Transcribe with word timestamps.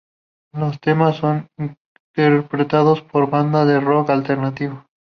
Los 0.53 0.79
temas 0.79 1.17
son 1.17 1.47
interpretados 2.15 3.03
por 3.03 3.29
bandas 3.29 3.67
de 3.67 3.79
rock 3.79 4.09
alternativo. 4.09 4.83